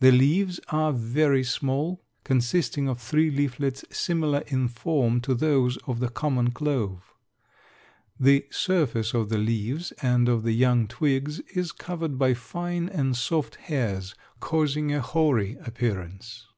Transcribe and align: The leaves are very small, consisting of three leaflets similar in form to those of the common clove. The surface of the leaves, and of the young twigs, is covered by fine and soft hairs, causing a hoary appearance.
The 0.00 0.10
leaves 0.10 0.58
are 0.70 0.92
very 0.92 1.44
small, 1.44 2.02
consisting 2.24 2.88
of 2.88 2.98
three 3.00 3.30
leaflets 3.30 3.84
similar 3.96 4.40
in 4.48 4.66
form 4.66 5.20
to 5.20 5.36
those 5.36 5.76
of 5.86 6.00
the 6.00 6.08
common 6.08 6.50
clove. 6.50 7.14
The 8.18 8.48
surface 8.50 9.14
of 9.14 9.28
the 9.28 9.38
leaves, 9.38 9.92
and 10.02 10.28
of 10.28 10.42
the 10.42 10.50
young 10.52 10.88
twigs, 10.88 11.38
is 11.54 11.70
covered 11.70 12.18
by 12.18 12.34
fine 12.34 12.88
and 12.88 13.16
soft 13.16 13.54
hairs, 13.54 14.16
causing 14.40 14.92
a 14.92 15.00
hoary 15.00 15.56
appearance. 15.64 16.48